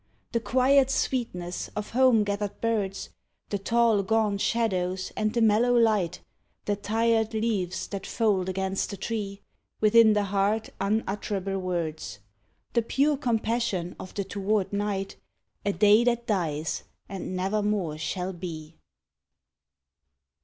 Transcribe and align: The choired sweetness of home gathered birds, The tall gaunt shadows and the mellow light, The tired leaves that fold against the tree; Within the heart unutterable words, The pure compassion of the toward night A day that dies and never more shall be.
The 0.31 0.39
choired 0.39 0.89
sweetness 0.89 1.67
of 1.75 1.91
home 1.91 2.23
gathered 2.23 2.59
birds, 2.59 3.09
The 3.49 3.59
tall 3.59 4.01
gaunt 4.01 4.41
shadows 4.41 5.11
and 5.15 5.31
the 5.31 5.43
mellow 5.43 5.75
light, 5.77 6.21
The 6.65 6.75
tired 6.75 7.35
leaves 7.35 7.85
that 7.89 8.07
fold 8.07 8.49
against 8.49 8.89
the 8.89 8.97
tree; 8.97 9.43
Within 9.79 10.13
the 10.13 10.23
heart 10.23 10.69
unutterable 10.81 11.59
words, 11.59 12.17
The 12.73 12.81
pure 12.81 13.15
compassion 13.15 13.95
of 13.99 14.15
the 14.15 14.23
toward 14.23 14.73
night 14.73 15.17
A 15.63 15.71
day 15.71 16.03
that 16.05 16.25
dies 16.25 16.81
and 17.07 17.35
never 17.35 17.61
more 17.61 17.99
shall 17.99 18.33
be. 18.33 18.79